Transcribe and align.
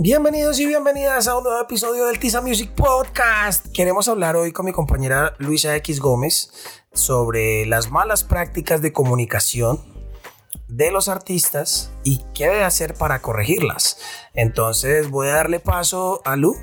Bienvenidos 0.00 0.60
y 0.60 0.66
bienvenidas 0.66 1.26
a 1.26 1.36
un 1.36 1.42
nuevo 1.42 1.60
episodio 1.60 2.06
del 2.06 2.20
Tisa 2.20 2.40
Music 2.40 2.70
Podcast. 2.70 3.66
Queremos 3.74 4.06
hablar 4.06 4.36
hoy 4.36 4.52
con 4.52 4.64
mi 4.64 4.70
compañera 4.70 5.34
Luisa 5.38 5.74
X 5.74 5.98
Gómez 5.98 6.52
sobre 6.92 7.66
las 7.66 7.90
malas 7.90 8.22
prácticas 8.22 8.80
de 8.80 8.92
comunicación 8.92 9.80
de 10.68 10.92
los 10.92 11.08
artistas 11.08 11.90
y 12.04 12.20
qué 12.32 12.44
debe 12.44 12.62
hacer 12.62 12.94
para 12.94 13.20
corregirlas. 13.20 13.98
Entonces 14.34 15.10
voy 15.10 15.26
a 15.26 15.34
darle 15.34 15.58
paso 15.58 16.22
a 16.24 16.36
Lu 16.36 16.56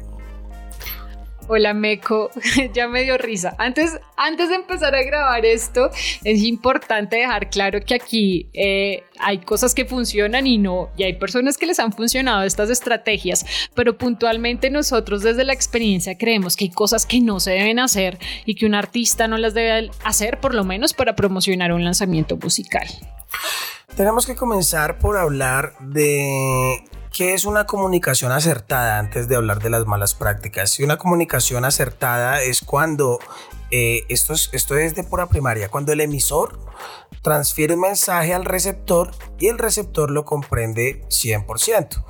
Hola 1.48 1.76
Meco, 1.76 2.32
ya 2.74 2.88
me 2.88 3.04
dio 3.04 3.20
risa. 3.20 3.56
Antes, 3.60 4.00
antes 4.18 4.50
de 4.50 4.56
empezar 4.56 4.96
a 4.96 5.04
grabar 5.04 5.46
esto, 5.46 5.92
es 6.24 6.42
importante 6.42 7.18
dejar 7.18 7.52
claro 7.52 7.82
que 7.82 7.94
aquí 7.94 8.50
eh, 8.54 9.04
hay 9.20 9.38
cosas 9.40 9.76
que 9.76 9.86
funcionan 9.86 10.48
y 10.48 10.58
no, 10.58 10.90
y 10.98 11.04
hay 11.04 11.14
personas 11.14 11.60
que 11.60 11.68
les 11.68 11.80
han 11.80 11.94
funcionado 11.94 12.44
estas 12.44 12.72
estrategias, 12.72 13.46
pero 13.76 13.96
puntualmente 13.96 14.72
nosotros 14.72 15.22
desde 15.22 15.44
la 15.44 15.54
experiencia 15.54 16.18
creemos 16.18 16.56
que 16.56 16.66
hay 16.66 16.72
cosas 16.72 17.06
que 17.06 17.22
no 17.22 17.40
se 17.40 17.52
deben 17.52 17.78
hacer 17.78 18.18
y 18.46 18.56
que 18.56 18.66
un 18.66 18.74
artista 18.74 19.28
no 19.28 19.38
las 19.38 19.54
debe 19.54 19.92
hacer 20.04 20.40
por 20.40 20.56
lo 20.56 20.64
menos 20.64 20.94
para 20.94 21.16
promocionar 21.16 21.72
un 21.74 21.84
lanzamiento 21.84 22.38
musical. 22.38 22.88
Tenemos 23.96 24.26
que 24.26 24.36
comenzar 24.36 25.00
por 25.00 25.18
hablar 25.18 25.74
de 25.80 26.84
¿Qué 27.16 27.34
es 27.34 27.46
una 27.46 27.66
comunicación 27.66 28.34
acertada 28.34 29.00
antes 29.00 29.30
de 29.30 29.38
hablar 29.38 29.64
de 29.64 29.70
las 29.70 29.86
malas 29.86 30.14
prácticas? 30.14 30.78
Y 30.82 30.84
una 30.84 30.98
comunicación 30.98 31.64
acertada 31.64 32.42
es 32.42 32.60
cuando, 32.60 33.20
eh, 33.72 34.04
esto, 34.10 34.34
es, 34.34 34.50
esto 34.52 34.76
es 34.76 34.96
de 34.96 35.06
pura 35.06 35.28
primaria, 35.28 35.70
cuando 35.70 35.94
el 35.94 36.02
emisor 36.02 36.60
transfiere 37.22 37.76
un 37.76 37.80
mensaje 37.80 38.34
al 38.34 38.44
receptor 38.44 39.12
y 39.40 39.48
el 39.48 39.60
receptor 39.60 40.12
lo 40.12 40.26
comprende 40.26 41.06
100%. 41.08 42.04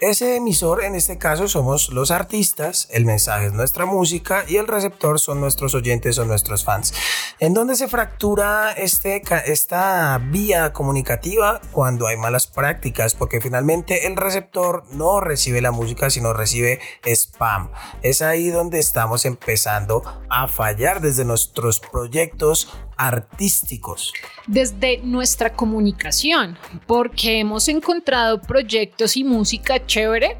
Ese 0.00 0.36
emisor 0.36 0.84
en 0.84 0.94
este 0.94 1.16
caso 1.16 1.48
somos 1.48 1.88
los 1.88 2.10
artistas, 2.10 2.86
el 2.90 3.06
mensaje 3.06 3.46
es 3.46 3.54
nuestra 3.54 3.86
música 3.86 4.44
y 4.46 4.56
el 4.56 4.68
receptor 4.68 5.18
son 5.18 5.40
nuestros 5.40 5.74
oyentes 5.74 6.18
o 6.18 6.26
nuestros 6.26 6.64
fans. 6.64 6.92
¿En 7.38 7.54
dónde 7.54 7.76
se 7.76 7.88
fractura 7.88 8.72
este, 8.72 9.22
esta 9.46 10.18
vía 10.18 10.74
comunicativa? 10.74 11.62
Cuando 11.72 12.08
hay 12.08 12.18
malas 12.18 12.46
prácticas, 12.46 13.14
porque 13.14 13.40
finalmente 13.40 14.06
el 14.06 14.16
receptor 14.16 14.84
no 14.90 15.20
recibe 15.20 15.62
la 15.62 15.70
música, 15.70 16.10
sino 16.10 16.34
recibe 16.34 16.78
spam. 17.06 17.70
Es 18.02 18.20
ahí 18.20 18.50
donde 18.50 18.78
estamos 18.78 19.24
empezando 19.24 20.02
a 20.28 20.46
fallar 20.46 21.00
desde 21.00 21.24
nuestros 21.24 21.80
proyectos 21.80 22.68
artísticos? 22.96 24.12
Desde 24.46 24.98
nuestra 24.98 25.52
comunicación, 25.52 26.56
porque 26.86 27.40
hemos 27.40 27.68
encontrado 27.68 28.40
proyectos 28.40 29.16
y 29.16 29.24
música 29.24 29.84
chévere, 29.84 30.36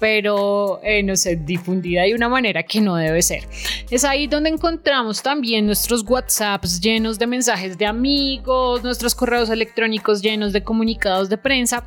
pero 0.00 0.80
eh, 0.82 1.02
no 1.02 1.14
sé, 1.14 1.36
difundida 1.36 2.02
de 2.02 2.14
una 2.14 2.28
manera 2.28 2.62
que 2.64 2.80
no 2.80 2.96
debe 2.96 3.22
ser. 3.22 3.46
Es 3.90 4.04
ahí 4.04 4.26
donde 4.26 4.48
encontramos 4.48 5.22
también 5.22 5.66
nuestros 5.66 6.02
WhatsApps 6.02 6.80
llenos 6.80 7.18
de 7.18 7.26
mensajes 7.26 7.76
de 7.78 7.86
amigos, 7.86 8.82
nuestros 8.82 9.14
correos 9.14 9.50
electrónicos 9.50 10.22
llenos 10.22 10.52
de 10.52 10.64
comunicados 10.64 11.28
de 11.28 11.36
prensa 11.36 11.86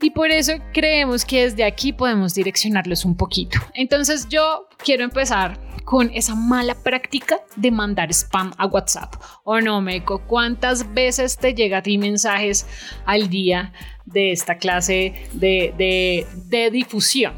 y 0.00 0.10
por 0.10 0.30
eso 0.30 0.52
creemos 0.72 1.24
que 1.24 1.44
desde 1.44 1.64
aquí 1.64 1.92
podemos 1.92 2.34
direccionarlos 2.34 3.04
un 3.04 3.16
poquito. 3.16 3.58
Entonces 3.74 4.28
yo 4.28 4.68
quiero 4.76 5.02
empezar 5.02 5.58
con 5.84 6.10
esa 6.14 6.34
mala 6.34 6.74
práctica 6.74 7.40
de 7.56 7.70
mandar 7.70 8.10
spam 8.12 8.52
a 8.58 8.66
WhatsApp. 8.66 9.14
¿O 9.44 9.60
no, 9.60 9.80
Meco? 9.80 10.22
¿Cuántas 10.26 10.94
veces 10.94 11.36
te 11.36 11.54
llega 11.54 11.78
a 11.78 11.82
ti 11.82 11.98
mensajes 11.98 12.66
al 13.06 13.28
día 13.28 13.72
de 14.04 14.32
esta 14.32 14.58
clase 14.58 15.28
de, 15.32 16.26
de 16.46 16.70
difusión? 16.70 17.34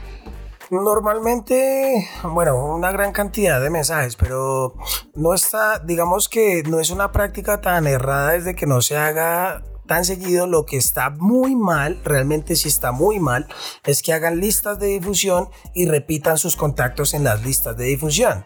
Normalmente, 0.70 2.08
bueno, 2.24 2.74
una 2.74 2.90
gran 2.90 3.12
cantidad 3.12 3.60
de 3.60 3.70
mensajes, 3.70 4.16
pero 4.16 4.74
no 5.14 5.32
está, 5.32 5.78
digamos 5.78 6.28
que 6.28 6.64
no 6.64 6.80
es 6.80 6.90
una 6.90 7.12
práctica 7.12 7.60
tan 7.60 7.86
errada 7.86 8.32
desde 8.32 8.56
que 8.56 8.66
no 8.66 8.82
se 8.82 8.96
haga 8.96 9.62
tan 9.86 10.04
seguido, 10.04 10.46
lo 10.46 10.66
que 10.66 10.76
está 10.76 11.10
muy 11.10 11.54
mal, 11.54 12.00
realmente 12.04 12.56
sí 12.56 12.68
está 12.68 12.92
muy 12.92 13.18
mal, 13.18 13.46
es 13.84 14.02
que 14.02 14.12
hagan 14.12 14.40
listas 14.40 14.78
de 14.78 14.86
difusión 14.86 15.48
y 15.74 15.86
repitan 15.86 16.38
sus 16.38 16.56
contactos 16.56 17.14
en 17.14 17.24
las 17.24 17.42
listas 17.44 17.76
de 17.76 17.84
difusión. 17.84 18.44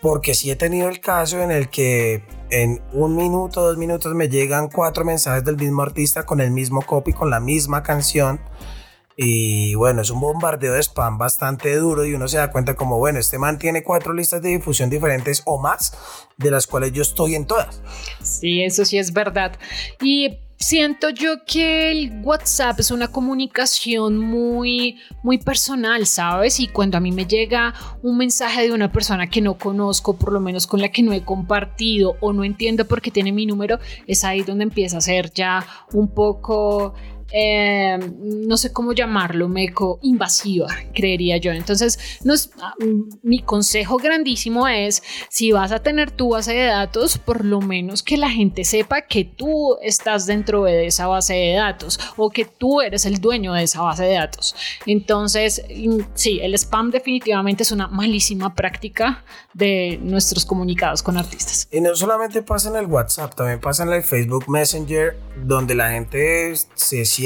Porque 0.00 0.34
sí 0.34 0.50
he 0.50 0.56
tenido 0.56 0.88
el 0.88 1.00
caso 1.00 1.40
en 1.40 1.52
el 1.52 1.68
que 1.68 2.24
en 2.50 2.82
un 2.92 3.14
minuto, 3.14 3.62
dos 3.62 3.76
minutos 3.76 4.14
me 4.14 4.28
llegan 4.28 4.68
cuatro 4.68 5.04
mensajes 5.04 5.44
del 5.44 5.56
mismo 5.56 5.82
artista 5.82 6.26
con 6.26 6.40
el 6.40 6.50
mismo 6.50 6.82
copy, 6.82 7.12
con 7.12 7.30
la 7.30 7.38
misma 7.38 7.84
canción. 7.84 8.40
Y 9.16 9.74
bueno, 9.74 10.02
es 10.02 10.10
un 10.10 10.20
bombardeo 10.20 10.72
de 10.72 10.80
spam 10.82 11.18
bastante 11.18 11.76
duro 11.76 12.04
y 12.04 12.14
uno 12.14 12.26
se 12.28 12.38
da 12.38 12.50
cuenta 12.50 12.74
como, 12.74 12.98
bueno, 12.98 13.18
este 13.18 13.38
man 13.38 13.58
tiene 13.58 13.84
cuatro 13.84 14.12
listas 14.12 14.42
de 14.42 14.48
difusión 14.48 14.90
diferentes 14.90 15.42
o 15.44 15.58
más, 15.58 15.96
de 16.36 16.50
las 16.50 16.66
cuales 16.66 16.92
yo 16.92 17.02
estoy 17.02 17.34
en 17.34 17.46
todas. 17.46 17.80
Sí, 18.22 18.62
eso 18.62 18.84
sí 18.84 18.98
es 18.98 19.12
verdad. 19.12 19.58
Y 20.00 20.38
Siento 20.62 21.10
yo 21.10 21.44
que 21.44 21.90
el 21.90 22.20
WhatsApp 22.22 22.78
es 22.78 22.92
una 22.92 23.08
comunicación 23.08 24.16
muy, 24.16 24.96
muy 25.24 25.38
personal, 25.38 26.06
¿sabes? 26.06 26.60
Y 26.60 26.68
cuando 26.68 26.96
a 26.96 27.00
mí 27.00 27.10
me 27.10 27.26
llega 27.26 27.74
un 28.00 28.16
mensaje 28.16 28.62
de 28.62 28.72
una 28.72 28.92
persona 28.92 29.26
que 29.26 29.40
no 29.40 29.58
conozco, 29.58 30.16
por 30.16 30.32
lo 30.32 30.38
menos 30.38 30.68
con 30.68 30.80
la 30.80 30.90
que 30.90 31.02
no 31.02 31.12
he 31.12 31.24
compartido 31.24 32.14
o 32.20 32.32
no 32.32 32.44
entiendo 32.44 32.86
por 32.86 33.02
qué 33.02 33.10
tiene 33.10 33.32
mi 33.32 33.44
número, 33.44 33.80
es 34.06 34.22
ahí 34.22 34.42
donde 34.42 34.62
empieza 34.62 34.98
a 34.98 35.00
ser 35.00 35.32
ya 35.32 35.66
un 35.94 36.14
poco 36.14 36.94
eh, 37.32 37.98
no 38.20 38.56
sé 38.56 38.72
cómo 38.72 38.92
llamarlo, 38.92 39.48
meco 39.48 39.98
invasiva, 40.02 40.68
creería 40.94 41.38
yo. 41.38 41.52
Entonces, 41.52 41.98
ah, 42.60 42.74
mi 43.22 43.40
consejo 43.40 43.96
grandísimo 43.96 44.68
es, 44.68 45.02
si 45.30 45.50
vas 45.50 45.72
a 45.72 45.78
tener 45.80 46.10
tu 46.10 46.30
base 46.30 46.52
de 46.52 46.66
datos, 46.66 47.16
por 47.16 47.44
lo 47.44 47.60
menos 47.60 48.02
que 48.02 48.18
la 48.18 48.28
gente 48.28 48.64
sepa 48.64 49.02
que 49.02 49.24
tú 49.24 49.78
estás 49.82 50.26
dentro 50.26 50.64
de 50.64 50.86
esa 50.86 51.06
base 51.06 51.34
de 51.34 51.54
datos 51.54 51.98
o 52.16 52.28
que 52.30 52.44
tú 52.44 52.82
eres 52.82 53.06
el 53.06 53.18
dueño 53.18 53.54
de 53.54 53.62
esa 53.62 53.80
base 53.80 54.04
de 54.04 54.14
datos. 54.14 54.54
Entonces, 54.84 55.62
mm, 55.74 56.00
sí, 56.14 56.40
el 56.42 56.54
spam 56.54 56.90
definitivamente 56.90 57.62
es 57.62 57.72
una 57.72 57.88
malísima 57.88 58.54
práctica 58.54 59.24
de 59.54 59.98
nuestros 60.02 60.44
comunicados 60.44 61.02
con 61.02 61.16
artistas. 61.16 61.66
Y 61.70 61.80
no 61.80 61.94
solamente 61.94 62.42
pasa 62.42 62.68
en 62.68 62.76
el 62.76 62.86
WhatsApp, 62.86 63.34
también 63.34 63.60
pasa 63.60 63.84
en 63.84 63.92
el 63.92 64.02
Facebook 64.02 64.50
Messenger, 64.50 65.16
donde 65.44 65.74
la 65.74 65.90
gente 65.90 66.52
se 66.74 67.04
siente 67.06 67.21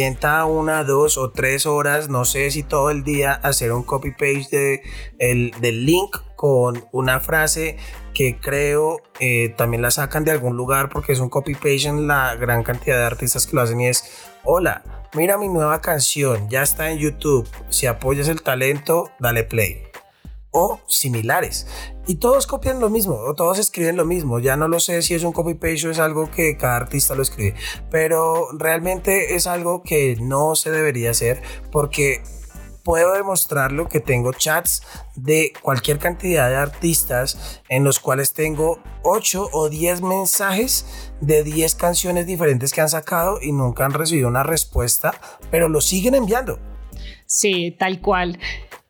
una, 0.46 0.84
dos 0.84 1.18
o 1.18 1.30
tres 1.30 1.66
horas, 1.66 2.08
no 2.08 2.24
sé 2.24 2.50
si 2.50 2.62
todo 2.62 2.90
el 2.90 3.04
día, 3.04 3.32
hacer 3.32 3.72
un 3.72 3.82
copy 3.82 4.10
paste 4.10 4.56
de, 4.56 4.82
el, 5.18 5.52
del 5.60 5.86
link 5.86 6.16
con 6.36 6.84
una 6.92 7.20
frase 7.20 7.76
que 8.12 8.38
creo 8.38 9.00
eh, 9.20 9.54
también 9.56 9.82
la 9.82 9.90
sacan 9.90 10.24
de 10.24 10.30
algún 10.30 10.56
lugar 10.56 10.88
porque 10.88 11.12
es 11.12 11.20
un 11.20 11.28
copy 11.28 11.54
paste 11.54 11.88
en 11.88 12.06
la 12.06 12.34
gran 12.34 12.62
cantidad 12.62 12.98
de 12.98 13.04
artistas 13.04 13.46
que 13.46 13.56
lo 13.56 13.62
hacen 13.62 13.80
y 13.80 13.88
es 13.88 14.04
hola 14.44 14.82
mira 15.14 15.38
mi 15.38 15.48
nueva 15.48 15.80
canción 15.80 16.48
ya 16.48 16.62
está 16.62 16.90
en 16.90 16.98
YouTube 16.98 17.48
si 17.68 17.86
apoyas 17.86 18.28
el 18.28 18.42
talento 18.42 19.10
dale 19.18 19.44
play 19.44 19.86
o 20.56 20.80
similares. 20.86 21.66
Y 22.06 22.16
todos 22.16 22.46
copian 22.46 22.78
lo 22.78 22.88
mismo, 22.88 23.14
o 23.14 23.34
todos 23.34 23.58
escriben 23.58 23.96
lo 23.96 24.04
mismo. 24.04 24.38
Ya 24.38 24.56
no 24.56 24.68
lo 24.68 24.78
sé 24.78 25.02
si 25.02 25.14
es 25.14 25.24
un 25.24 25.32
copy-paste 25.32 25.88
o 25.88 25.90
es 25.90 25.98
algo 25.98 26.30
que 26.30 26.56
cada 26.56 26.76
artista 26.76 27.14
lo 27.14 27.22
escribe. 27.22 27.54
Pero 27.90 28.48
realmente 28.56 29.34
es 29.34 29.46
algo 29.46 29.82
que 29.82 30.16
no 30.20 30.54
se 30.54 30.70
debería 30.70 31.10
hacer 31.10 31.42
porque 31.72 32.22
puedo 32.86 33.14
demostrarlo 33.14 33.88
que 33.88 33.98
tengo 33.98 34.32
chats 34.32 34.84
de 35.16 35.52
cualquier 35.60 35.98
cantidad 35.98 36.48
de 36.48 36.54
artistas 36.54 37.60
en 37.68 37.82
los 37.82 37.98
cuales 37.98 38.32
tengo 38.32 38.78
8 39.02 39.48
o 39.52 39.68
10 39.68 40.02
mensajes 40.02 40.86
de 41.20 41.42
10 41.42 41.74
canciones 41.74 42.26
diferentes 42.26 42.72
que 42.72 42.80
han 42.80 42.88
sacado 42.88 43.40
y 43.42 43.50
nunca 43.50 43.84
han 43.84 43.92
recibido 43.92 44.28
una 44.28 44.44
respuesta, 44.44 45.20
pero 45.50 45.68
lo 45.68 45.80
siguen 45.80 46.14
enviando. 46.14 46.60
Sí, 47.26 47.74
tal 47.76 48.00
cual 48.00 48.38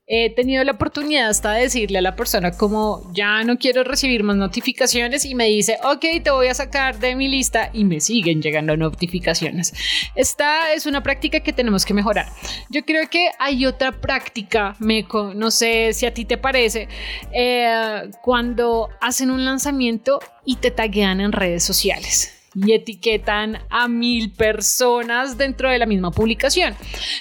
he 0.08 0.30
tenido 0.30 0.62
la 0.62 0.72
oportunidad 0.72 1.28
hasta 1.28 1.52
de 1.52 1.62
decirle 1.62 1.98
a 1.98 2.02
la 2.02 2.14
persona 2.14 2.52
como 2.52 3.10
ya 3.12 3.42
no 3.42 3.58
quiero 3.58 3.82
recibir 3.82 4.22
más 4.22 4.36
notificaciones 4.36 5.24
y 5.24 5.34
me 5.34 5.46
dice, 5.46 5.78
ok, 5.82 6.22
te 6.22 6.30
voy 6.30 6.46
a 6.46 6.54
sacar 6.54 7.00
de 7.00 7.16
mi 7.16 7.26
lista 7.28 7.70
y 7.72 7.84
me 7.84 8.00
siguen 8.00 8.40
llegando 8.40 8.76
notificaciones. 8.76 9.74
Esta 10.14 10.72
es 10.72 10.86
una 10.86 11.02
práctica 11.02 11.40
que 11.40 11.52
tenemos 11.52 11.84
que 11.84 11.94
mejorar. 11.94 12.26
Yo 12.70 12.84
creo 12.84 13.08
que 13.10 13.30
hay 13.40 13.66
otra 13.66 13.92
práctica, 13.92 14.76
Meco, 14.78 15.34
no 15.34 15.50
sé 15.50 15.92
si 15.92 16.06
a 16.06 16.14
ti 16.14 16.24
te 16.24 16.38
parece, 16.38 16.88
eh, 17.32 18.08
cuando 18.22 18.88
hacen 19.00 19.30
un 19.30 19.44
lanzamiento 19.44 20.20
y 20.44 20.56
te 20.56 20.70
taguean 20.70 21.20
en 21.20 21.32
redes 21.32 21.64
sociales 21.64 22.35
y 22.56 22.72
etiquetan 22.72 23.58
a 23.68 23.86
mil 23.86 24.32
personas 24.32 25.36
dentro 25.36 25.70
de 25.70 25.78
la 25.78 25.86
misma 25.86 26.10
publicación. 26.10 26.74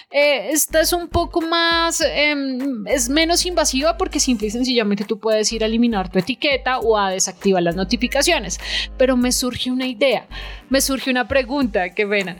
Eh, 0.09 0.49
esta 0.51 0.81
es 0.81 0.93
un 0.93 1.09
poco 1.09 1.41
más, 1.41 2.01
em, 2.01 2.87
es 2.87 3.09
menos 3.09 3.45
invasiva 3.45 3.97
porque 3.97 4.19
simple 4.19 4.47
y 4.47 4.51
sencillamente 4.51 5.03
tú 5.03 5.19
puedes 5.19 5.51
ir 5.51 5.63
a 5.63 5.67
eliminar 5.67 6.09
tu 6.09 6.19
etiqueta 6.19 6.79
o 6.79 6.97
a 6.97 7.11
desactivar 7.11 7.61
las 7.61 7.75
notificaciones. 7.75 8.59
Pero 8.97 9.17
me 9.17 9.31
surge 9.31 9.71
una 9.71 9.87
idea, 9.87 10.27
me 10.69 10.79
surge 10.79 11.11
una 11.11 11.27
pregunta, 11.27 11.89
que 11.89 12.07
pena. 12.07 12.37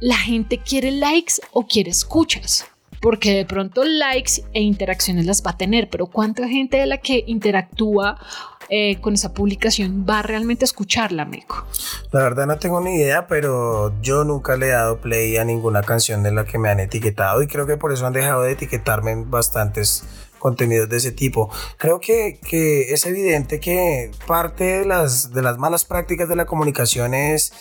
¿La 0.00 0.16
gente 0.16 0.58
quiere 0.58 0.90
likes 0.90 1.34
o 1.52 1.66
quiere 1.66 1.90
escuchas? 1.90 2.66
porque 3.00 3.34
de 3.34 3.44
pronto 3.44 3.84
likes 3.84 4.42
e 4.52 4.62
interacciones 4.62 5.26
las 5.26 5.40
va 5.44 5.52
a 5.52 5.56
tener, 5.56 5.88
pero 5.90 6.06
¿cuánta 6.06 6.48
gente 6.48 6.78
de 6.78 6.86
la 6.86 6.98
que 6.98 7.22
interactúa 7.26 8.18
eh, 8.68 9.00
con 9.00 9.14
esa 9.14 9.32
publicación 9.32 10.06
va 10.08 10.22
realmente 10.22 10.64
a 10.64 10.66
escucharla, 10.66 11.24
Meco? 11.24 11.66
La 12.12 12.20
verdad 12.20 12.46
no 12.46 12.58
tengo 12.58 12.80
ni 12.80 12.96
idea, 12.96 13.26
pero 13.26 13.92
yo 14.02 14.24
nunca 14.24 14.56
le 14.56 14.66
he 14.66 14.70
dado 14.70 14.98
play 14.98 15.36
a 15.36 15.44
ninguna 15.44 15.82
canción 15.82 16.22
de 16.22 16.32
la 16.32 16.44
que 16.44 16.58
me 16.58 16.68
han 16.68 16.80
etiquetado 16.80 17.42
y 17.42 17.46
creo 17.46 17.66
que 17.66 17.76
por 17.76 17.92
eso 17.92 18.06
han 18.06 18.12
dejado 18.12 18.42
de 18.42 18.52
etiquetarme 18.52 19.12
en 19.12 19.30
bastantes 19.30 20.04
contenidos 20.38 20.88
de 20.88 20.96
ese 20.96 21.12
tipo. 21.12 21.50
Creo 21.76 22.00
que, 22.00 22.38
que, 22.48 22.92
es 22.92 23.06
evidente 23.06 23.60
que 23.60 24.10
parte 24.26 24.80
de 24.80 24.84
las, 24.84 25.32
de 25.32 25.42
las 25.42 25.58
malas 25.58 25.84
prácticas 25.84 26.28
de 26.28 26.36
la 26.36 26.46
comunicación 26.46 27.14
es 27.14 27.52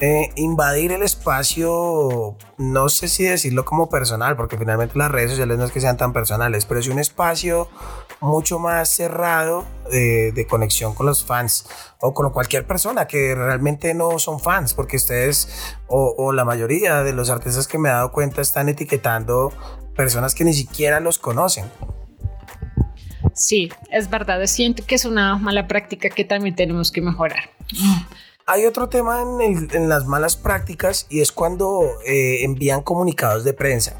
eh, 0.00 0.30
invadir 0.34 0.90
el 0.90 1.02
espacio, 1.02 2.36
no 2.58 2.88
sé 2.88 3.06
si 3.06 3.22
decirlo 3.24 3.64
como 3.64 3.88
personal, 3.88 4.36
porque 4.36 4.58
finalmente 4.58 4.98
las 4.98 5.10
redes 5.10 5.30
sociales 5.30 5.56
no 5.56 5.64
es 5.64 5.70
que 5.70 5.80
sean 5.80 5.96
tan 5.96 6.12
personales, 6.12 6.66
pero 6.66 6.80
es 6.80 6.88
un 6.88 6.98
espacio 6.98 7.68
mucho 8.20 8.58
más 8.58 8.88
cerrado 8.88 9.64
de, 9.90 10.46
conexión 10.50 10.94
con 10.94 11.06
los 11.06 11.24
fans 11.24 11.66
o 12.00 12.12
con 12.12 12.30
cualquier 12.32 12.66
persona 12.66 13.06
que 13.06 13.36
realmente 13.36 13.94
no 13.94 14.18
son 14.18 14.40
fans, 14.40 14.74
porque 14.74 14.96
ustedes 14.96 15.48
o, 15.86 16.12
o 16.18 16.32
la 16.32 16.44
mayoría 16.44 17.04
de 17.04 17.12
los 17.12 17.30
artistas 17.30 17.68
que 17.68 17.78
me 17.78 17.88
he 17.88 17.92
dado 17.92 18.10
cuenta 18.10 18.40
están 18.40 18.68
etiquetando 18.68 19.52
personas 19.94 20.34
que 20.34 20.44
ni 20.44 20.54
siquiera 20.54 20.98
los 20.98 21.18
conocen. 21.18 21.66
Sí, 23.32 23.70
es 23.90 24.10
verdad, 24.10 24.44
siento 24.46 24.84
que 24.84 24.96
es 24.96 25.04
una 25.04 25.36
mala 25.36 25.68
práctica 25.68 26.08
que 26.08 26.24
también 26.24 26.56
tenemos 26.56 26.90
que 26.90 27.00
mejorar. 27.00 27.50
Hay 28.46 28.66
otro 28.66 28.90
tema 28.90 29.22
en, 29.22 29.88
las 29.88 30.04
malas 30.04 30.36
prácticas 30.36 31.06
y 31.08 31.22
es 31.22 31.32
cuando 31.32 31.80
eh, 32.04 32.44
envían 32.44 32.82
comunicados 32.82 33.42
de 33.42 33.54
prensa. 33.54 33.98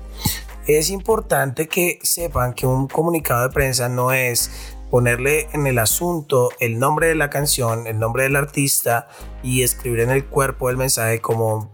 Es 0.66 0.90
importante 0.90 1.66
que 1.66 1.98
sepan 2.02 2.52
que 2.52 2.66
un 2.66 2.86
comunicado 2.86 3.44
de 3.44 3.54
prensa 3.54 3.88
no 3.88 4.12
es 4.12 4.50
ponerle 4.90 5.48
en 5.54 5.66
el 5.66 5.78
asunto 5.78 6.50
el 6.60 6.78
nombre 6.78 7.06
de 7.06 7.14
la 7.14 7.30
canción, 7.30 7.86
el 7.86 7.98
nombre 7.98 8.24
del 8.24 8.36
artista 8.36 9.08
y 9.42 9.62
escribir 9.62 10.00
en 10.00 10.10
el 10.10 10.26
cuerpo 10.26 10.68
del 10.68 10.76
mensaje 10.76 11.22
como 11.22 11.70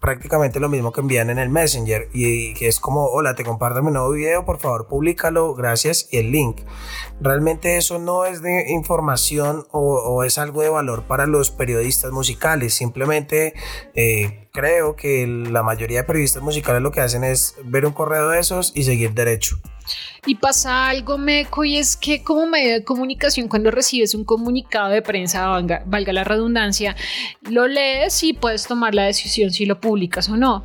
prácticamente 0.00 0.60
lo 0.60 0.68
mismo 0.68 0.92
que 0.92 1.00
envían 1.00 1.30
en 1.30 1.38
el 1.38 1.48
Messenger 1.48 2.08
y 2.12 2.54
que 2.54 2.68
es 2.68 2.80
como, 2.80 3.06
hola, 3.06 3.34
te 3.34 3.44
comparto 3.44 3.82
mi 3.82 3.90
nuevo 3.90 4.10
video, 4.10 4.44
por 4.44 4.58
favor, 4.58 4.86
públicalo, 4.86 5.54
gracias 5.54 6.08
y 6.10 6.18
el 6.18 6.30
link. 6.30 6.60
Realmente 7.20 7.76
eso 7.76 7.98
no 7.98 8.24
es 8.24 8.42
de 8.42 8.70
información 8.70 9.66
o, 9.70 10.24
es 10.24 10.38
algo 10.38 10.62
de 10.62 10.68
valor 10.68 11.04
para 11.04 11.26
los 11.26 11.50
periodistas 11.50 12.12
musicales, 12.12 12.74
simplemente 12.74 13.54
eh, 13.94 14.48
creo 14.52 14.96
que 14.96 15.26
la 15.26 15.62
mayoría 15.62 16.00
de 16.00 16.04
periodistas 16.04 16.42
musicales 16.42 16.82
lo 16.82 16.92
que 16.92 17.00
hacen 17.00 17.24
es 17.24 17.56
ver 17.64 17.86
un 17.86 17.92
correo 17.92 18.28
de 18.28 18.40
esos 18.40 18.72
y 18.74 18.84
seguir 18.84 19.12
derecho. 19.12 19.56
Y 20.26 20.36
pasa 20.36 20.88
algo 20.88 21.18
meco 21.18 21.64
y 21.64 21.76
es 21.78 21.96
que 21.96 22.22
como 22.22 22.46
medio 22.46 22.72
de 22.72 22.84
comunicación 22.84 23.48
cuando 23.48 23.70
recibes 23.70 24.14
un 24.14 24.24
comunicado 24.24 24.90
de 24.90 25.02
prensa, 25.02 25.46
valga, 25.48 26.12
la 26.12 26.24
redundancia, 26.24 26.96
lo 27.42 27.66
lees 27.66 28.22
y 28.22 28.32
puedes 28.32 28.66
tomar 28.66 28.94
la 28.94 29.04
decisión 29.04 29.50
si 29.50 29.66
lo 29.66 29.80
publicas 29.80 30.28
o 30.28 30.36
no. 30.36 30.64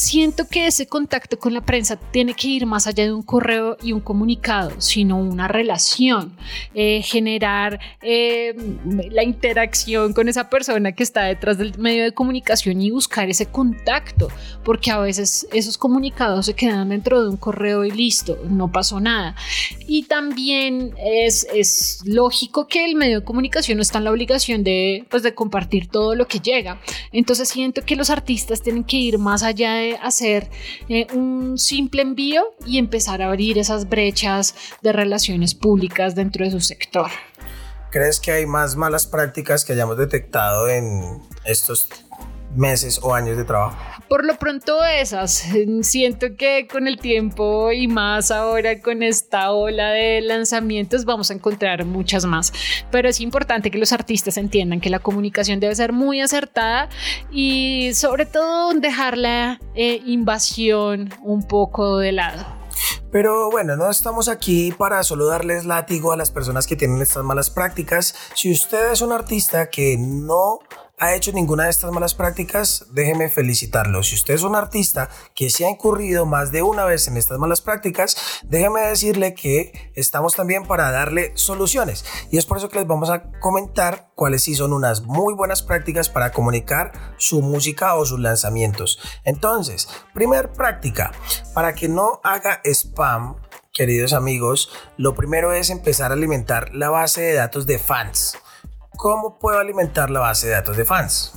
Siento 0.00 0.48
que 0.48 0.66
ese 0.66 0.86
contacto 0.86 1.38
con 1.38 1.52
la 1.52 1.60
prensa 1.60 1.96
tiene 1.96 2.32
que 2.32 2.48
ir 2.48 2.64
más 2.64 2.86
allá 2.86 3.04
de 3.04 3.12
un 3.12 3.22
correo 3.22 3.76
y 3.82 3.92
un 3.92 4.00
comunicado, 4.00 4.80
sino 4.80 5.18
una 5.18 5.46
relación, 5.46 6.34
eh, 6.72 7.02
generar 7.02 7.78
eh, 8.00 8.54
la 9.10 9.22
interacción 9.24 10.14
con 10.14 10.26
esa 10.30 10.48
persona 10.48 10.92
que 10.92 11.02
está 11.02 11.24
detrás 11.24 11.58
del 11.58 11.78
medio 11.78 12.02
de 12.02 12.12
comunicación 12.12 12.80
y 12.80 12.90
buscar 12.90 13.28
ese 13.28 13.44
contacto, 13.44 14.28
porque 14.64 14.90
a 14.90 14.98
veces 15.00 15.46
esos 15.52 15.76
comunicados 15.76 16.46
se 16.46 16.54
quedan 16.54 16.88
dentro 16.88 17.22
de 17.22 17.28
un 17.28 17.36
correo 17.36 17.84
y 17.84 17.90
listo, 17.90 18.38
no 18.48 18.72
pasó 18.72 19.00
nada. 19.00 19.36
Y 19.86 20.04
también 20.04 20.94
es, 20.96 21.46
es 21.52 22.00
lógico 22.06 22.66
que 22.68 22.86
el 22.86 22.94
medio 22.94 23.20
de 23.20 23.24
comunicación 23.26 23.76
no 23.76 23.82
está 23.82 23.98
en 23.98 24.04
la 24.04 24.12
obligación 24.12 24.64
de, 24.64 25.04
pues, 25.10 25.22
de 25.22 25.34
compartir 25.34 25.88
todo 25.88 26.14
lo 26.14 26.26
que 26.26 26.40
llega. 26.40 26.80
Entonces 27.12 27.50
siento 27.50 27.84
que 27.84 27.96
los 27.96 28.08
artistas 28.08 28.62
tienen 28.62 28.84
que 28.84 28.96
ir 28.96 29.18
más 29.18 29.42
allá 29.42 29.74
de 29.74 29.89
hacer 30.02 30.50
eh, 30.88 31.06
un 31.14 31.58
simple 31.58 32.02
envío 32.02 32.42
y 32.66 32.78
empezar 32.78 33.22
a 33.22 33.28
abrir 33.28 33.58
esas 33.58 33.88
brechas 33.88 34.54
de 34.82 34.92
relaciones 34.92 35.54
públicas 35.54 36.14
dentro 36.14 36.44
de 36.44 36.50
su 36.50 36.60
sector. 36.60 37.10
¿Crees 37.90 38.20
que 38.20 38.30
hay 38.30 38.46
más 38.46 38.76
malas 38.76 39.06
prácticas 39.06 39.64
que 39.64 39.72
hayamos 39.72 39.98
detectado 39.98 40.68
en 40.68 41.20
estos 41.44 41.88
meses 42.54 43.00
o 43.02 43.14
años 43.14 43.36
de 43.36 43.44
trabajo? 43.44 43.76
Por 44.08 44.24
lo 44.24 44.36
pronto 44.36 44.84
esas. 44.84 45.44
Siento 45.82 46.28
que 46.36 46.66
con 46.66 46.88
el 46.88 46.98
tiempo 46.98 47.70
y 47.72 47.86
más 47.88 48.30
ahora 48.30 48.80
con 48.80 49.02
esta 49.02 49.52
ola 49.52 49.90
de 49.90 50.20
lanzamientos 50.20 51.04
vamos 51.04 51.30
a 51.30 51.34
encontrar 51.34 51.84
muchas 51.84 52.24
más. 52.24 52.52
Pero 52.90 53.08
es 53.08 53.20
importante 53.20 53.70
que 53.70 53.78
los 53.78 53.92
artistas 53.92 54.36
entiendan 54.36 54.80
que 54.80 54.90
la 54.90 54.98
comunicación 54.98 55.60
debe 55.60 55.74
ser 55.74 55.92
muy 55.92 56.20
acertada 56.20 56.88
y 57.30 57.92
sobre 57.94 58.26
todo 58.26 58.72
dejar 58.74 59.16
la 59.16 59.60
eh, 59.74 60.02
invasión 60.04 61.10
un 61.22 61.46
poco 61.46 61.98
de 61.98 62.12
lado. 62.12 62.60
Pero 63.12 63.50
bueno, 63.50 63.76
no 63.76 63.90
estamos 63.90 64.28
aquí 64.28 64.72
para 64.72 65.02
solo 65.02 65.26
darles 65.26 65.64
látigo 65.64 66.12
a 66.12 66.16
las 66.16 66.30
personas 66.30 66.66
que 66.66 66.76
tienen 66.76 67.02
estas 67.02 67.24
malas 67.24 67.50
prácticas. 67.50 68.14
Si 68.34 68.52
usted 68.52 68.92
es 68.92 69.02
un 69.02 69.12
artista 69.12 69.68
que 69.68 69.96
no 69.98 70.60
ha 71.00 71.14
hecho 71.14 71.32
ninguna 71.32 71.64
de 71.64 71.70
estas 71.70 71.90
malas 71.90 72.14
prácticas, 72.14 72.84
déjeme 72.92 73.30
felicitarlo. 73.30 74.02
Si 74.02 74.14
usted 74.14 74.34
es 74.34 74.42
un 74.42 74.54
artista 74.54 75.08
que 75.34 75.48
se 75.48 75.64
ha 75.64 75.70
incurrido 75.70 76.26
más 76.26 76.52
de 76.52 76.62
una 76.62 76.84
vez 76.84 77.08
en 77.08 77.16
estas 77.16 77.38
malas 77.38 77.62
prácticas, 77.62 78.16
déjeme 78.44 78.82
decirle 78.82 79.34
que 79.34 79.90
estamos 79.94 80.36
también 80.36 80.66
para 80.66 80.90
darle 80.90 81.32
soluciones. 81.36 82.04
Y 82.30 82.36
es 82.36 82.44
por 82.44 82.58
eso 82.58 82.68
que 82.68 82.78
les 82.78 82.86
vamos 82.86 83.08
a 83.08 83.22
comentar 83.40 84.10
cuáles 84.14 84.42
sí 84.42 84.54
son 84.54 84.74
unas 84.74 85.00
muy 85.00 85.32
buenas 85.32 85.62
prácticas 85.62 86.10
para 86.10 86.32
comunicar 86.32 86.92
su 87.16 87.40
música 87.40 87.94
o 87.94 88.04
sus 88.04 88.20
lanzamientos. 88.20 89.00
Entonces, 89.24 89.88
primer 90.12 90.52
práctica, 90.52 91.12
para 91.54 91.74
que 91.74 91.88
no 91.88 92.20
haga 92.22 92.60
spam 92.62 93.36
queridos 93.72 94.12
amigos, 94.12 94.70
lo 94.98 95.14
primero 95.14 95.54
es 95.54 95.70
empezar 95.70 96.10
a 96.10 96.14
alimentar 96.14 96.74
la 96.74 96.90
base 96.90 97.22
de 97.22 97.34
datos 97.34 97.64
de 97.64 97.78
fans. 97.78 98.36
¿Cómo 99.00 99.38
puedo 99.38 99.58
alimentar 99.58 100.10
la 100.10 100.20
base 100.20 100.48
de 100.48 100.52
datos 100.52 100.76
de 100.76 100.84
fans? 100.84 101.32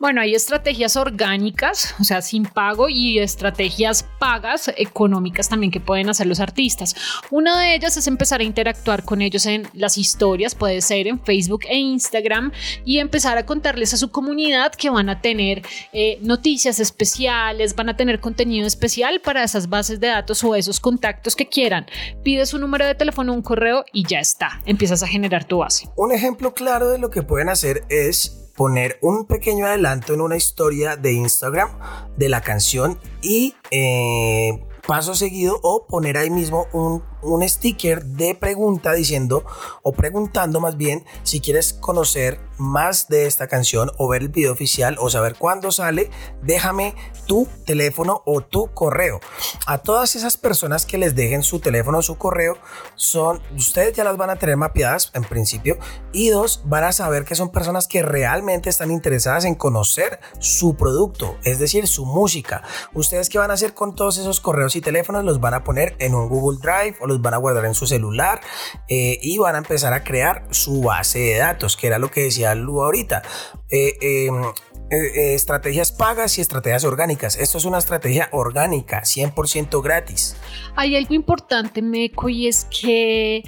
Bueno, 0.00 0.22
hay 0.22 0.34
estrategias 0.34 0.96
orgánicas, 0.96 1.94
o 2.00 2.04
sea, 2.04 2.22
sin 2.22 2.46
pago, 2.46 2.88
y 2.88 3.18
estrategias 3.18 4.02
pagas 4.18 4.72
económicas 4.78 5.50
también 5.50 5.70
que 5.70 5.78
pueden 5.78 6.08
hacer 6.08 6.26
los 6.26 6.40
artistas. 6.40 6.96
Una 7.30 7.60
de 7.60 7.74
ellas 7.74 7.98
es 7.98 8.06
empezar 8.06 8.40
a 8.40 8.44
interactuar 8.44 9.04
con 9.04 9.20
ellos 9.20 9.44
en 9.44 9.68
las 9.74 9.98
historias, 9.98 10.54
puede 10.54 10.80
ser 10.80 11.06
en 11.06 11.22
Facebook 11.22 11.64
e 11.68 11.76
Instagram, 11.76 12.50
y 12.82 12.98
empezar 12.98 13.36
a 13.36 13.44
contarles 13.44 13.92
a 13.92 13.98
su 13.98 14.10
comunidad 14.10 14.72
que 14.72 14.88
van 14.88 15.10
a 15.10 15.20
tener 15.20 15.60
eh, 15.92 16.18
noticias 16.22 16.80
especiales, 16.80 17.76
van 17.76 17.90
a 17.90 17.96
tener 17.98 18.20
contenido 18.20 18.66
especial 18.66 19.20
para 19.20 19.44
esas 19.44 19.68
bases 19.68 20.00
de 20.00 20.06
datos 20.06 20.42
o 20.44 20.54
esos 20.54 20.80
contactos 20.80 21.36
que 21.36 21.46
quieran. 21.46 21.84
Pides 22.24 22.54
un 22.54 22.62
número 22.62 22.86
de 22.86 22.94
teléfono, 22.94 23.34
un 23.34 23.42
correo 23.42 23.84
y 23.92 24.06
ya 24.08 24.20
está, 24.20 24.62
empiezas 24.64 25.02
a 25.02 25.06
generar 25.06 25.44
tu 25.44 25.58
base. 25.58 25.90
Un 25.96 26.10
ejemplo 26.10 26.54
claro 26.54 26.88
de 26.88 26.98
lo 26.98 27.10
que 27.10 27.22
pueden 27.22 27.50
hacer 27.50 27.84
es 27.90 28.40
poner 28.60 28.98
un 29.00 29.24
pequeño 29.24 29.64
adelanto 29.64 30.12
en 30.12 30.20
una 30.20 30.36
historia 30.36 30.94
de 30.98 31.14
Instagram 31.14 31.70
de 32.18 32.28
la 32.28 32.42
canción 32.42 33.00
y 33.22 33.54
eh, 33.70 34.62
paso 34.86 35.14
seguido 35.14 35.58
o 35.62 35.86
poner 35.86 36.18
ahí 36.18 36.28
mismo 36.28 36.66
un 36.74 37.02
un 37.22 37.46
sticker 37.48 38.04
de 38.04 38.34
pregunta 38.34 38.92
diciendo 38.92 39.44
o 39.82 39.92
preguntando 39.92 40.60
más 40.60 40.76
bien 40.76 41.04
si 41.22 41.40
quieres 41.40 41.72
conocer 41.74 42.40
más 42.60 43.08
de 43.08 43.26
esta 43.26 43.48
canción 43.48 43.90
o 43.98 44.08
ver 44.08 44.22
el 44.22 44.28
video 44.28 44.52
oficial 44.52 44.96
o 45.00 45.10
saber 45.10 45.34
cuándo 45.36 45.72
sale, 45.72 46.10
déjame 46.42 46.94
tu 47.26 47.48
teléfono 47.64 48.22
o 48.26 48.42
tu 48.42 48.72
correo. 48.72 49.20
A 49.66 49.78
todas 49.78 50.14
esas 50.14 50.36
personas 50.36 50.86
que 50.86 50.98
les 50.98 51.14
dejen 51.14 51.42
su 51.42 51.60
teléfono 51.60 51.98
o 51.98 52.02
su 52.02 52.18
correo, 52.18 52.58
son 52.94 53.42
ustedes 53.56 53.94
ya 53.94 54.04
las 54.04 54.16
van 54.16 54.30
a 54.30 54.36
tener 54.36 54.56
mapeadas 54.56 55.10
en 55.14 55.24
principio 55.24 55.78
y 56.12 56.28
dos 56.28 56.62
van 56.64 56.84
a 56.84 56.92
saber 56.92 57.24
que 57.24 57.34
son 57.34 57.50
personas 57.50 57.88
que 57.88 58.02
realmente 58.02 58.68
están 58.68 58.90
interesadas 58.90 59.44
en 59.44 59.54
conocer 59.54 60.20
su 60.38 60.76
producto, 60.76 61.36
es 61.44 61.58
decir, 61.58 61.86
su 61.86 62.04
música. 62.04 62.62
Ustedes 62.92 63.28
qué 63.28 63.38
van 63.38 63.50
a 63.50 63.54
hacer 63.54 63.74
con 63.74 63.94
todos 63.94 64.18
esos 64.18 64.40
correos 64.40 64.76
y 64.76 64.80
teléfonos 64.80 65.24
los 65.24 65.40
van 65.40 65.54
a 65.54 65.64
poner 65.64 65.96
en 65.98 66.14
un 66.14 66.28
Google 66.28 66.58
Drive 66.60 66.96
o 67.00 67.06
los 67.06 67.22
van 67.22 67.34
a 67.34 67.38
guardar 67.38 67.64
en 67.64 67.74
su 67.74 67.86
celular 67.86 68.40
eh, 68.88 69.18
y 69.22 69.38
van 69.38 69.54
a 69.54 69.58
empezar 69.58 69.92
a 69.92 70.04
crear 70.04 70.46
su 70.50 70.82
base 70.82 71.18
de 71.18 71.38
datos, 71.38 71.76
que 71.76 71.86
era 71.86 71.98
lo 71.98 72.10
que 72.10 72.24
decía 72.24 72.49
Lu 72.54 72.82
ahorita. 72.82 73.22
Eh, 73.70 73.96
em, 74.00 74.42
eh, 74.90 75.34
estrategias 75.34 75.92
pagas 75.92 76.38
y 76.38 76.40
estrategias 76.40 76.84
orgánicas. 76.84 77.36
Esto 77.36 77.58
es 77.58 77.64
una 77.64 77.78
estrategia 77.78 78.28
orgánica, 78.32 79.04
100% 79.04 79.82
gratis. 79.82 80.36
Hay 80.74 80.96
algo 80.96 81.14
importante, 81.14 81.80
Meco, 81.82 82.28
y 82.28 82.48
es 82.48 82.66
que 82.66 83.44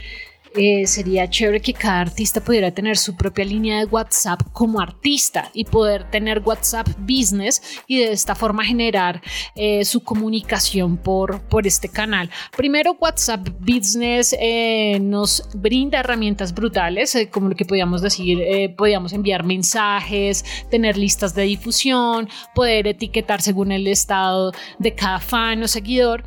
eh, 0.54 0.86
sería 0.86 1.28
chévere 1.28 1.60
que 1.60 1.72
cada 1.72 2.00
artista 2.00 2.40
pudiera 2.40 2.70
tener 2.70 2.96
su 2.96 3.16
propia 3.16 3.44
línea 3.44 3.78
de 3.78 3.84
WhatsApp 3.86 4.40
como 4.52 4.80
artista 4.80 5.50
y 5.54 5.64
poder 5.64 6.10
tener 6.10 6.40
WhatsApp 6.44 6.88
Business 6.98 7.62
y 7.86 7.98
de 7.98 8.12
esta 8.12 8.34
forma 8.34 8.64
generar 8.64 9.22
eh, 9.54 9.84
su 9.84 10.00
comunicación 10.02 10.96
por, 10.96 11.40
por 11.42 11.66
este 11.66 11.88
canal. 11.88 12.30
Primero, 12.56 12.96
WhatsApp 13.00 13.48
Business 13.60 14.36
eh, 14.38 14.98
nos 15.00 15.48
brinda 15.54 16.00
herramientas 16.00 16.54
brutales, 16.54 17.16
como 17.30 17.48
lo 17.48 17.56
que 17.56 17.64
podíamos 17.64 18.02
decir, 18.02 18.38
podíamos 18.76 19.12
enviar 19.12 19.44
mensajes, 19.44 20.44
tener 20.70 20.96
listas 20.96 21.34
de 21.34 21.42
difusión, 21.42 22.28
poder 22.54 22.86
etiquetar 22.86 23.40
según 23.40 23.72
el 23.72 23.86
estado 23.86 24.52
de 24.78 24.94
cada 24.94 25.20
fan 25.20 25.62
o 25.62 25.68
seguidor. 25.68 26.24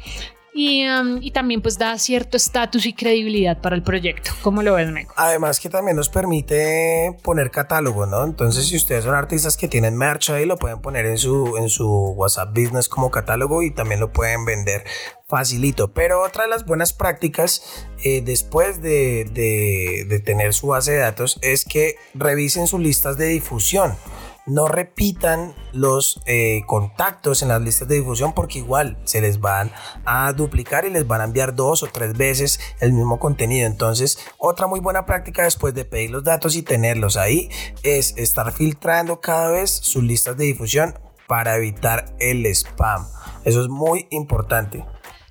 Um, 0.56 1.18
y, 1.22 1.32
también 1.32 1.62
pues 1.62 1.78
da 1.78 2.00
cierto 2.00 2.38
estatus 2.38 2.86
y 2.86 2.94
credibilidad 2.94 3.60
para 3.60 3.76
el 3.76 3.84
proyecto. 3.84 4.32
¿Cómo 4.42 4.64
lo 4.64 4.76
ves, 4.76 4.90
Meco? 4.90 5.14
Además 5.18 5.60
que 5.60 5.70
también 5.70 5.98
nos 5.98 6.08
permite 6.08 7.14
poner 7.24 7.52
catálogo, 7.52 8.06
¿no? 8.06 8.24
Entonces 8.24 8.66
si 8.68 8.78
ustedes 8.78 9.04
son 9.04 9.16
artistas 9.16 9.58
que 9.58 9.68
tienen 9.68 9.98
merch 9.98 10.30
ahí, 10.30 10.46
lo 10.46 10.56
pueden 10.56 10.80
poner 10.80 11.08
en 11.08 11.18
su, 11.18 11.58
en 11.58 11.68
su 11.68 11.90
WhatsApp 12.16 12.58
Business 12.58 12.88
como 12.88 13.12
catálogo 13.12 13.64
y 13.64 13.72
también 13.72 14.00
lo 14.00 14.14
pueden 14.14 14.46
vender 14.46 14.86
facilito. 15.28 15.92
Pero 15.92 16.24
otra 16.24 16.44
de 16.44 16.50
las 16.50 16.66
buenas 16.66 16.94
prácticas 16.94 17.86
eh, 18.06 18.22
después 18.22 18.82
de, 18.82 19.30
de, 19.34 20.06
de 20.08 20.20
tener 20.22 20.54
su 20.54 20.68
base 20.68 20.94
de 20.94 21.00
datos 21.00 21.38
es 21.42 21.66
que 21.66 21.96
revisen 22.14 22.68
sus 22.68 22.80
listas 22.80 23.18
de 23.18 23.26
difusión 23.26 23.98
no 24.46 24.68
repitan 24.68 25.54
los 25.74 26.22
eh, 26.26 26.62
contactos 26.68 27.42
en 27.42 27.50
las 27.50 27.62
listas 27.62 27.88
de 27.88 27.96
difusión 27.96 28.34
porque 28.34 28.60
igual 28.60 28.98
se 29.06 29.22
les 29.22 29.40
van 29.40 29.72
a 30.06 30.32
duplicar 30.34 30.86
y 30.86 30.90
les 30.90 31.08
van 31.08 31.22
a 31.22 31.26
enviar 31.26 31.56
dos 31.56 31.84
o 31.84 31.88
tres 31.88 32.18
veces 32.18 32.60
el 32.80 32.94
mismo 32.94 33.20
contenido. 33.20 33.68
Entonces, 33.68 34.20
otra 34.38 34.68
muy 34.68 34.80
buena 34.80 35.06
práctica 35.06 35.44
después 35.44 35.74
de 35.74 35.86
pedir 35.86 36.12
los 36.12 36.24
datos 36.24 36.56
y 36.56 36.62
tenerlos 36.62 37.18
ahí 37.18 37.50
es 37.84 38.16
estar 38.18 38.52
filtrando 38.52 39.20
cada 39.20 39.52
vez 39.52 39.72
sus 39.72 40.04
listas 40.04 40.38
de 40.38 40.46
difusión 40.46 40.98
para 41.28 41.56
evitar 41.56 42.16
el 42.20 42.46
spam. 42.46 43.08
Eso 43.44 43.62
es 43.62 43.68
muy 43.68 44.08
importante. 44.12 44.86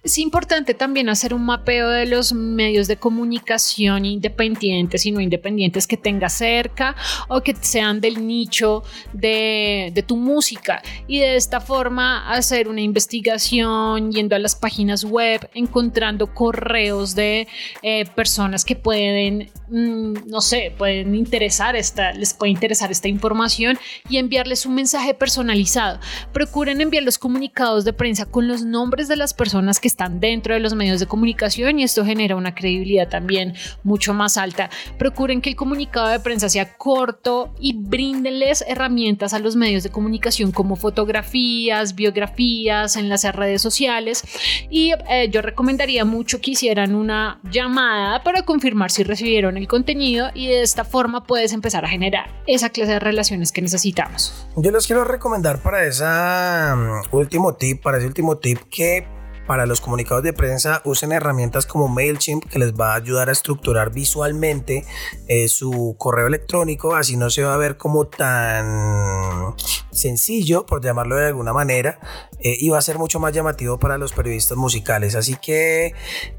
Es 0.05 0.19
importante 0.19 0.75
también 0.75 1.09
hacer 1.09 1.33
un 1.33 1.47
mapeo 1.47 1.89
de 1.89 2.05
los 2.05 2.35
medios 2.35 2.89
de 2.89 2.99
comunicación 2.99 4.05
independientes 4.05 5.07
y 5.07 5.13
no 5.13 5.19
independientes 5.19 5.87
que 5.87 5.97
tengas 5.97 6.35
cerca 6.35 6.95
o 7.29 7.41
que 7.41 7.57
sean 7.59 8.03
del 8.03 8.27
nicho 8.27 8.83
de, 9.15 10.05
tu 10.07 10.19
música 10.19 10.83
y 11.09 11.21
de 11.21 11.37
esta 11.37 11.59
forma 11.59 12.31
hacer 12.31 12.69
una 12.69 12.83
investigación 12.83 14.13
yendo 14.13 14.37
a 14.37 14.39
las 14.39 14.55
páginas 14.55 15.05
web, 15.05 15.49
encontrando 15.55 16.35
correos 16.35 17.15
de 17.15 17.49
eh, 17.81 18.05
personas 18.15 18.67
que 18.67 18.77
pueden, 18.77 19.51
mm, 19.69 20.29
no 20.29 20.43
sé, 20.43 20.75
pueden 20.77 21.15
interesar 21.15 21.77
esta, 21.77 22.13
les 22.13 22.35
puede 22.35 22.53
interesar 22.53 22.91
esta 22.91 23.09
información 23.09 23.79
y 24.11 24.19
enviarles 24.19 24.67
un 24.67 24.75
mensaje 24.75 25.15
personalizado. 25.15 25.99
Procuren 26.35 26.83
enviar 26.83 27.05
los 27.05 27.17
comunicados 27.17 27.87
de 27.87 27.95
prensa 27.95 28.27
con 28.27 28.49
los 28.49 28.67
nombres 28.67 29.09
de 29.09 29.17
las 29.17 29.33
personas 29.33 29.81
que 29.81 29.94
están 29.95 30.19
dentro 30.19 30.55
de 30.55 30.61
los 30.61 30.75
medios 30.75 30.99
de 30.99 31.07
comunicación 31.07 31.79
y 31.79 31.85
esto 31.85 32.05
genera 32.05 32.35
una 32.35 32.55
credibilidad 32.55 33.09
también 33.09 33.55
mucho 33.85 34.13
más 34.13 34.37
alta. 34.37 34.71
Procuren 34.99 35.41
que 35.41 35.51
el 35.51 35.57
comunicado 35.57 36.09
de 36.09 36.19
prensa 36.19 36.49
sea 36.49 36.75
corto 36.77 37.55
y 37.61 37.75
bríndenles 37.75 38.65
herramientas 38.67 39.35
a 39.35 39.39
los 39.39 39.55
medios 39.55 39.85
de 39.85 39.91
comunicación 39.91 40.51
como 40.51 40.75
fotografías, 40.75 41.95
biografías, 41.95 42.97
en 42.97 43.09
las 43.09 43.25
redes 43.35 43.63
sociales 43.63 44.25
y 44.69 44.93
eh, 45.09 45.29
yo 45.31 45.43
recomendaría 45.43 46.05
mucho 46.05 46.41
que 46.41 46.53
hicieran 46.53 46.95
una 46.95 47.41
llamada 47.51 48.23
para 48.25 48.43
confirmar 48.43 48.91
si 48.91 49.05
recibieron 49.05 49.57
el 49.57 49.69
contenido 49.69 50.31
y 50.35 50.49
de 50.49 50.63
esta 50.63 50.85
forma 50.85 51.25
puedes 51.25 51.53
empezar 51.53 51.85
a 51.85 51.89
generar 51.89 52.43
esa 52.47 52.71
clase 52.71 52.93
de 52.93 52.99
relaciones 52.99 53.53
que 53.53 53.63
necesitamos. 53.63 54.47
Yo 54.57 54.73
les 54.73 54.87
quiero 54.87 55.05
recomendar 55.05 55.63
para 55.63 55.85
ese 55.85 56.05
mm, 56.05 57.15
último 57.15 57.55
tip, 57.55 57.81
para 57.83 57.99
ese 57.99 58.07
último 58.09 58.39
tip 58.39 58.59
que 58.71 59.07
para 59.47 59.67
los 59.67 59.81
comunicados 59.81 60.23
de 60.23 60.33
prensa 60.33 60.81
usen 60.85 61.13
herramientas 61.13 61.67
como 61.67 61.89
MailChimp 61.89 62.45
que 62.47 62.59
les 62.59 62.73
va 62.75 62.93
a 62.93 62.97
ayudar 62.97 63.29
a 63.29 63.33
estructurar 63.33 63.93
visualmente 63.93 64.85
eh, 65.29 65.49
su 65.49 65.97
correo 65.99 66.27
electrónico, 66.27 66.95
así 66.95 67.17
no 67.17 67.31
se 67.31 67.43
va 67.43 67.55
a 67.55 67.59
ver 67.59 67.77
como 67.77 68.07
tan 68.07 69.55
sencillo, 69.91 70.67
por 70.67 70.83
llamarlo 70.83 71.17
de 71.17 71.29
alguna 71.29 71.53
manera, 71.53 72.01
eh, 72.41 72.57
y 72.59 72.69
va 72.69 72.79
a 72.79 72.83
ser 72.83 72.99
mucho 72.99 73.21
más 73.21 73.33
llamativo 73.33 73.79
para 73.79 73.99
los 73.99 74.13
periodistas 74.13 74.57
musicales. 74.57 75.15
Así 75.15 75.37
que 75.37 75.95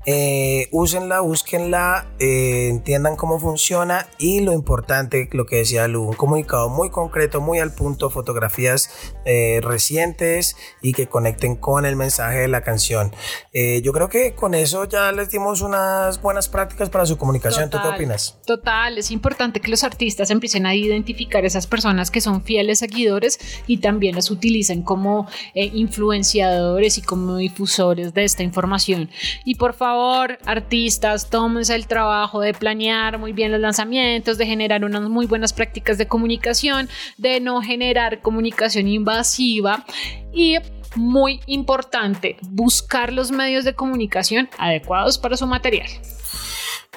eh, 0.05 0.67
úsenla, 0.71 1.21
búsquenla, 1.21 2.07
entiendan 2.19 3.15
cómo 3.15 3.39
funciona 3.39 4.07
y 4.17 4.41
lo 4.41 4.53
importante, 4.53 5.29
lo 5.31 5.45
que 5.45 5.57
decía 5.57 5.87
Lu, 5.87 6.03
un 6.03 6.15
comunicado 6.15 6.69
muy 6.69 6.89
concreto, 6.89 7.41
muy 7.41 7.59
al 7.59 7.73
punto, 7.73 8.09
fotografías 8.09 8.89
recientes 9.61 10.55
y 10.81 10.93
que 10.93 11.07
conecten 11.07 11.55
con 11.55 11.85
el 11.85 11.95
mensaje 11.95 12.39
de 12.39 12.47
la 12.47 12.61
canción 12.61 12.94
eh, 13.53 13.81
yo 13.83 13.93
creo 13.93 14.09
que 14.09 14.33
con 14.33 14.53
eso 14.53 14.85
ya 14.85 15.11
les 15.11 15.29
dimos 15.29 15.61
unas 15.61 16.21
buenas 16.21 16.49
prácticas 16.49 16.89
para 16.89 17.05
su 17.05 17.17
comunicación. 17.17 17.69
¿Tú 17.69 17.77
qué 17.81 17.87
opinas? 17.89 18.37
Total, 18.45 18.97
es 18.97 19.11
importante 19.11 19.59
que 19.59 19.69
los 19.69 19.83
artistas 19.83 20.29
empiecen 20.31 20.65
a 20.65 20.75
identificar 20.75 21.45
esas 21.45 21.67
personas 21.67 22.11
que 22.11 22.21
son 22.21 22.43
fieles 22.43 22.79
seguidores 22.79 23.39
y 23.67 23.77
también 23.77 24.15
las 24.15 24.31
utilicen 24.31 24.81
como 24.81 25.27
eh, 25.53 25.71
influenciadores 25.73 26.97
y 26.97 27.01
como 27.01 27.37
difusores 27.37 28.13
de 28.13 28.23
esta 28.23 28.43
información. 28.43 29.09
Y 29.43 29.55
por 29.55 29.73
favor, 29.73 30.37
artistas, 30.45 31.29
tómense 31.29 31.75
el 31.75 31.87
trabajo 31.87 32.39
de 32.41 32.53
planear 32.53 33.17
muy 33.17 33.33
bien 33.33 33.51
los 33.51 33.61
lanzamientos, 33.61 34.37
de 34.37 34.45
generar 34.45 34.83
unas 34.83 35.03
muy 35.03 35.25
buenas 35.25 35.53
prácticas 35.53 35.97
de 35.97 36.07
comunicación, 36.07 36.89
de 37.17 37.39
no 37.39 37.61
generar 37.61 38.21
comunicación 38.21 38.87
invasiva 38.87 39.85
y 40.33 40.57
muy 40.95 41.41
importante 41.45 42.37
buscar 42.49 43.13
los 43.13 43.31
medios 43.31 43.65
de 43.65 43.75
comunicación 43.75 44.49
adecuados 44.57 45.17
para 45.17 45.37
su 45.37 45.47
material. 45.47 45.87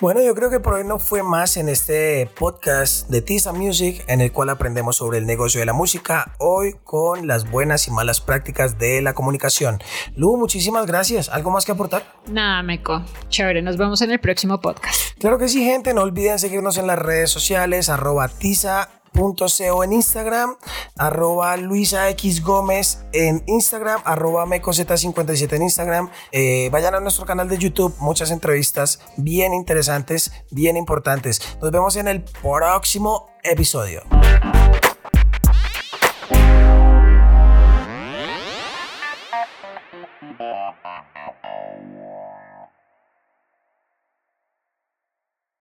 Bueno, 0.00 0.22
yo 0.22 0.32
creo 0.36 0.48
que 0.48 0.60
por 0.60 0.74
hoy 0.74 0.84
no 0.84 1.00
fue 1.00 1.24
más 1.24 1.56
en 1.56 1.68
este 1.68 2.30
podcast 2.38 3.08
de 3.08 3.20
Tisa 3.20 3.52
Music, 3.52 4.04
en 4.06 4.20
el 4.20 4.30
cual 4.30 4.48
aprendemos 4.48 4.94
sobre 4.94 5.18
el 5.18 5.26
negocio 5.26 5.58
de 5.58 5.66
la 5.66 5.72
música, 5.72 6.36
hoy 6.38 6.76
con 6.84 7.26
las 7.26 7.50
buenas 7.50 7.88
y 7.88 7.90
malas 7.90 8.20
prácticas 8.20 8.78
de 8.78 9.02
la 9.02 9.14
comunicación. 9.14 9.80
Lu, 10.14 10.36
muchísimas 10.36 10.86
gracias. 10.86 11.28
¿Algo 11.30 11.50
más 11.50 11.64
que 11.64 11.72
aportar? 11.72 12.04
Nada, 12.28 12.62
Meco. 12.62 13.02
Chévere, 13.28 13.60
nos 13.60 13.76
vemos 13.76 14.00
en 14.00 14.12
el 14.12 14.20
próximo 14.20 14.60
podcast. 14.60 15.18
Claro 15.18 15.36
que 15.36 15.48
sí, 15.48 15.64
gente. 15.64 15.92
No 15.94 16.02
olviden 16.02 16.38
seguirnos 16.38 16.78
en 16.78 16.86
las 16.86 16.98
redes 17.00 17.30
sociales, 17.30 17.88
arroba 17.88 18.28
Tisa 18.28 18.97
.co 19.12 19.84
en 19.84 19.92
Instagram, 19.92 20.56
arroba 20.96 21.56
Luisa 21.56 22.08
X 22.10 22.42
Gómez 22.42 23.04
en 23.12 23.42
Instagram, 23.46 24.00
arroba 24.04 24.46
mecos57 24.46 25.52
en 25.54 25.62
Instagram. 25.62 26.10
Eh, 26.32 26.68
vayan 26.72 26.94
a 26.94 27.00
nuestro 27.00 27.26
canal 27.26 27.48
de 27.48 27.58
YouTube, 27.58 27.94
muchas 27.98 28.30
entrevistas 28.30 29.00
bien 29.16 29.54
interesantes, 29.54 30.32
bien 30.50 30.76
importantes. 30.76 31.40
Nos 31.60 31.70
vemos 31.70 31.96
en 31.96 32.08
el 32.08 32.22
próximo 32.22 33.30
episodio. 33.42 34.02